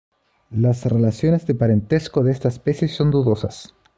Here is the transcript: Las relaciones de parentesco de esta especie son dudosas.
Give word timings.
Las 0.49 0.85
relaciones 0.87 1.45
de 1.45 1.53
parentesco 1.53 2.23
de 2.23 2.31
esta 2.31 2.47
especie 2.47 2.87
son 2.87 3.11
dudosas. 3.11 3.75